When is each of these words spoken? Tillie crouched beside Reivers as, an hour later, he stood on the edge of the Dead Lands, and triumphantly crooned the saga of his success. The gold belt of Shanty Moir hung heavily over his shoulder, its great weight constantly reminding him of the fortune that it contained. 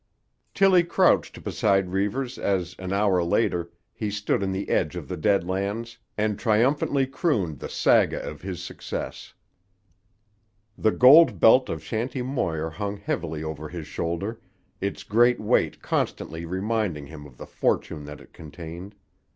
Tillie 0.55 0.83
crouched 0.83 1.43
beside 1.43 1.91
Reivers 1.91 2.39
as, 2.39 2.75
an 2.79 2.91
hour 2.91 3.23
later, 3.23 3.69
he 3.93 4.09
stood 4.09 4.41
on 4.41 4.51
the 4.51 4.67
edge 4.71 4.95
of 4.95 5.07
the 5.07 5.15
Dead 5.15 5.43
Lands, 5.43 5.99
and 6.17 6.39
triumphantly 6.39 7.05
crooned 7.05 7.59
the 7.59 7.69
saga 7.69 8.19
of 8.19 8.41
his 8.41 8.63
success. 8.63 9.35
The 10.75 10.89
gold 10.89 11.39
belt 11.39 11.69
of 11.69 11.83
Shanty 11.83 12.23
Moir 12.23 12.71
hung 12.71 12.97
heavily 12.97 13.43
over 13.43 13.69
his 13.69 13.85
shoulder, 13.85 14.39
its 14.79 15.03
great 15.03 15.39
weight 15.39 15.83
constantly 15.83 16.45
reminding 16.45 17.05
him 17.05 17.27
of 17.27 17.37
the 17.37 17.45
fortune 17.45 18.05
that 18.05 18.19
it 18.21 18.33
contained. 18.33 18.95